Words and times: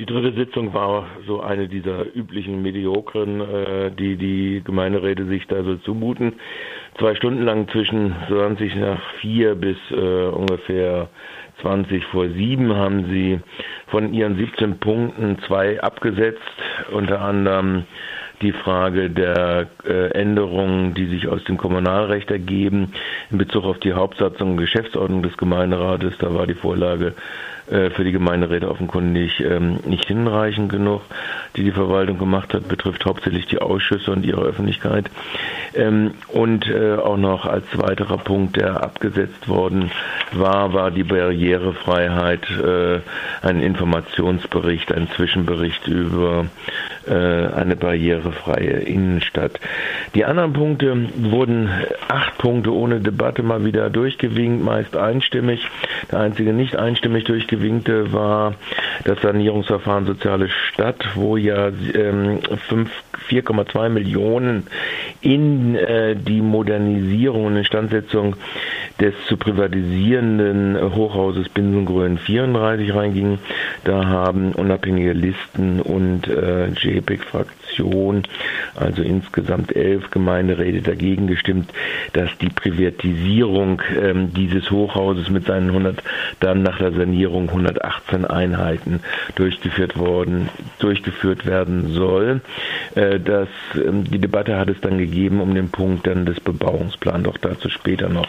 Die 0.00 0.06
dritte 0.06 0.32
Sitzung 0.32 0.72
war 0.72 1.08
so 1.26 1.42
eine 1.42 1.68
dieser 1.68 2.06
üblichen 2.16 2.62
Mediokren, 2.62 3.42
äh, 3.42 3.90
die 3.90 4.16
die 4.16 4.62
Gemeinderäte 4.64 5.26
sich 5.26 5.46
da 5.46 5.62
so 5.62 5.76
zumuten. 5.76 6.40
Zwei 6.98 7.14
Stunden 7.14 7.42
lang 7.42 7.68
zwischen 7.68 8.16
20 8.28 8.76
nach 8.76 8.98
vier 9.20 9.56
bis 9.56 9.76
äh, 9.90 9.94
ungefähr 9.94 11.10
20 11.60 12.06
vor 12.06 12.30
sieben 12.30 12.74
haben 12.74 13.10
sie 13.10 13.40
von 13.88 14.14
ihren 14.14 14.38
17 14.38 14.78
Punkten 14.78 15.38
zwei 15.46 15.82
abgesetzt, 15.82 16.40
unter 16.92 17.20
anderem 17.20 17.84
die 18.40 18.52
Frage 18.52 19.10
der 19.10 19.66
äh, 19.84 20.12
Änderungen, 20.12 20.94
die 20.94 21.06
sich 21.06 21.28
aus 21.28 21.44
dem 21.44 21.58
Kommunalrecht 21.58 22.30
ergeben 22.30 22.94
in 23.30 23.36
Bezug 23.36 23.64
auf 23.64 23.78
die 23.80 23.92
Hauptsatzung 23.92 24.52
und 24.52 24.56
Geschäftsordnung 24.56 25.22
des 25.22 25.36
Gemeinderates. 25.36 26.16
Da 26.18 26.32
war 26.32 26.46
die 26.46 26.54
Vorlage 26.54 27.12
für 27.70 28.04
die 28.04 28.12
Gemeinderäte 28.12 28.68
offenkundig 28.68 29.40
ähm, 29.40 29.78
nicht 29.86 30.06
hinreichend 30.06 30.70
genug, 30.70 31.02
die 31.56 31.62
die 31.62 31.70
Verwaltung 31.70 32.18
gemacht 32.18 32.52
hat, 32.52 32.68
betrifft 32.68 33.04
hauptsächlich 33.04 33.46
die 33.46 33.60
Ausschüsse 33.60 34.10
und 34.10 34.24
ihre 34.24 34.42
Öffentlichkeit. 34.42 35.10
Ähm, 35.74 36.14
und 36.28 36.68
äh, 36.68 36.96
auch 36.96 37.16
noch 37.16 37.46
als 37.46 37.64
weiterer 37.74 38.18
Punkt, 38.18 38.56
der 38.56 38.82
abgesetzt 38.82 39.48
worden 39.48 39.90
war, 40.32 40.72
war 40.72 40.90
die 40.90 41.04
Barrierefreiheit, 41.04 42.50
äh, 42.50 43.00
ein 43.42 43.60
Informationsbericht, 43.60 44.92
ein 44.92 45.08
Zwischenbericht 45.16 45.86
über 45.86 46.46
eine 47.06 47.76
barrierefreie 47.76 48.80
Innenstadt. 48.80 49.58
Die 50.14 50.24
anderen 50.24 50.52
Punkte 50.52 51.08
wurden 51.16 51.70
acht 52.08 52.38
Punkte 52.38 52.74
ohne 52.74 53.00
Debatte 53.00 53.42
mal 53.42 53.64
wieder 53.64 53.90
durchgewinkt, 53.90 54.64
meist 54.64 54.96
einstimmig. 54.96 55.66
Der 56.10 56.20
einzige 56.20 56.52
nicht 56.52 56.76
einstimmig 56.76 57.24
durchgewinkt 57.24 57.70
winkte, 57.70 58.12
war 58.12 58.54
das 59.04 59.20
Sanierungsverfahren 59.22 60.06
Soziale 60.06 60.48
Stadt, 60.48 61.04
wo 61.14 61.36
ja 61.36 61.68
ähm, 61.68 62.40
4,2 63.28 63.88
Millionen 63.88 64.66
in 65.22 65.74
äh, 65.74 66.16
die 66.16 66.40
Modernisierung 66.40 67.46
und 67.46 67.56
Instandsetzung 67.56 68.36
des 69.00 69.14
zu 69.28 69.36
privatisierenden 69.36 70.94
Hochhauses 70.94 71.48
Binsengrün 71.48 72.18
34 72.18 72.94
reingingen. 72.94 73.38
Da 73.84 74.06
haben 74.06 74.52
unabhängige 74.52 75.12
Listen 75.12 75.80
und 75.80 76.28
äh, 76.28 76.68
JPEG-Fraktion, 76.68 78.22
also 78.74 79.02
insgesamt 79.02 79.74
elf 79.74 80.10
Gemeinderäte 80.10 80.82
dagegen 80.82 81.26
gestimmt, 81.26 81.72
dass 82.12 82.30
die 82.38 82.48
Privatisierung 82.48 83.82
ähm, 84.00 84.32
dieses 84.34 84.70
Hochhauses 84.70 85.30
mit 85.30 85.46
seinen 85.46 85.68
100, 85.68 86.02
dann 86.40 86.62
nach 86.62 86.78
der 86.78 86.92
Sanierung 86.92 87.48
118 87.48 88.24
Einheiten 88.24 89.00
durchgeführt 89.34 89.98
worden, 89.98 90.48
durchgeführt 90.78 91.46
werden 91.46 91.88
soll. 91.88 92.40
Äh, 92.94 93.20
das, 93.20 93.48
ähm, 93.74 94.04
die 94.04 94.18
Debatte 94.18 94.58
hat 94.58 94.68
es 94.68 94.80
dann 94.80 94.98
gegeben 94.98 95.09
um 95.40 95.54
den 95.54 95.70
Punkt 95.70 96.06
dann 96.06 96.26
des 96.26 96.40
Bebauungsplans, 96.40 97.24
doch 97.24 97.38
dazu 97.38 97.68
später 97.68 98.08
noch. 98.08 98.28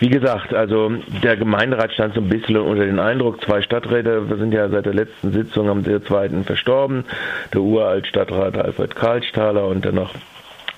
Wie 0.00 0.08
gesagt, 0.08 0.54
also 0.54 0.92
der 1.22 1.36
Gemeinderat 1.36 1.92
stand 1.92 2.14
so 2.14 2.20
ein 2.20 2.28
bisschen 2.28 2.56
unter 2.56 2.84
den 2.84 2.98
Eindruck, 2.98 3.42
zwei 3.42 3.62
Stadträte 3.62 4.22
sind 4.38 4.52
ja 4.52 4.68
seit 4.68 4.86
der 4.86 4.94
letzten 4.94 5.32
Sitzung 5.32 5.68
am 5.68 5.84
zweiten 5.84 6.44
verstorben, 6.44 7.04
der 7.52 7.62
uralt 7.62 8.06
Stadtrat 8.06 8.56
Alfred 8.56 8.94
Karlsthaler 8.94 9.66
und 9.66 9.84
dann 9.84 9.96
noch 9.96 10.14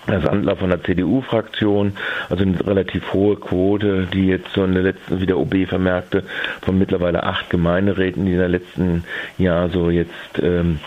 Herr 0.07 0.23
Sandler 0.23 0.57
von 0.57 0.71
der 0.71 0.83
CDU-Fraktion, 0.83 1.93
also 2.31 2.43
eine 2.43 2.67
relativ 2.67 3.13
hohe 3.13 3.37
Quote, 3.37 4.07
die 4.13 4.27
jetzt 4.27 4.53
so 4.55 4.65
in 4.65 4.73
der 4.73 4.83
letzten, 4.83 5.21
wie 5.21 5.27
der 5.27 5.39
OB 5.39 5.67
vermerkte, 5.69 6.25
von 6.63 6.79
mittlerweile 6.79 7.23
acht 7.23 7.51
Gemeinderäten, 7.51 8.25
die 8.25 8.33
in 8.33 8.39
der 8.39 8.49
letzten 8.49 9.05
Jahr 9.37 9.69
so 9.69 9.91
jetzt 9.91 10.41
ähm, 10.43 10.81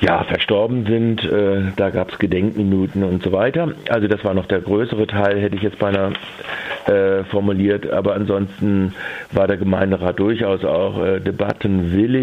ja, 0.00 0.24
verstorben 0.24 0.86
sind. 0.86 1.22
Äh, 1.24 1.72
da 1.76 1.90
gab 1.90 2.12
es 2.12 2.18
Gedenkminuten 2.18 3.04
und 3.04 3.22
so 3.22 3.32
weiter. 3.32 3.72
Also 3.88 4.08
das 4.08 4.24
war 4.24 4.34
noch 4.34 4.46
der 4.46 4.60
größere 4.60 5.06
Teil, 5.06 5.40
hätte 5.40 5.56
ich 5.56 5.62
jetzt 5.62 5.78
beinahe 5.78 6.12
äh, 6.86 7.24
formuliert. 7.24 7.90
Aber 7.90 8.14
ansonsten 8.14 8.94
war 9.32 9.46
der 9.46 9.58
Gemeinderat 9.58 10.18
durchaus 10.18 10.64
auch 10.64 11.04
äh, 11.04 11.20
debattenwillig. 11.20 12.20